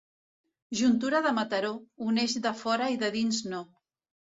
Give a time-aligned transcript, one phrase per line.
[0.79, 1.71] Juntura de Mataró,
[2.07, 3.65] uneix de fora i de dins no.